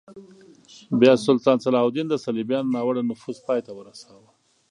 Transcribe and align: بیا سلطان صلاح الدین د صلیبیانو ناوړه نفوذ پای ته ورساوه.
بیا 0.99 1.13
سلطان 1.25 1.57
صلاح 1.63 1.83
الدین 1.85 2.07
د 2.09 2.15
صلیبیانو 2.25 2.73
ناوړه 2.75 3.01
نفوذ 3.09 3.37
پای 3.47 3.59
ته 3.65 3.71
ورساوه. 3.75 4.29